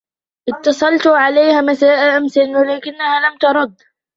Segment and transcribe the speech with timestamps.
[0.49, 3.81] إتصلتُ عليها مساء أمس ولكنها لم تَرُد.